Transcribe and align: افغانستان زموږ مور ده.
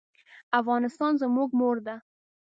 افغانستان 0.59 1.11
زموږ 1.21 1.49
مور 1.59 1.75
ده. 1.85 1.95